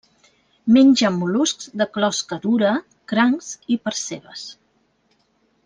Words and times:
Menja 0.77 1.11
mol·luscs 1.17 1.69
de 1.81 1.87
closca 1.97 2.39
dura, 2.47 2.73
crancs 3.13 3.53
i 3.77 3.79
percebes. 3.89 4.49